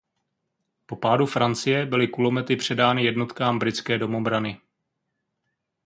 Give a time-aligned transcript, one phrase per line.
[0.85, 4.61] Po pádu Francie byly kulomety předány jednotkám britské domobrany.